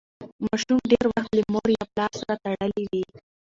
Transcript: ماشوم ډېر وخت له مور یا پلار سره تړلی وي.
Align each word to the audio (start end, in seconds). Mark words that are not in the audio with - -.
ماشوم 0.45 0.79
ډېر 0.91 1.05
وخت 1.13 1.31
له 1.37 1.43
مور 1.53 1.67
یا 1.77 1.83
پلار 1.91 2.11
سره 2.19 2.33
تړلی 2.43 2.83
وي. 2.91 3.03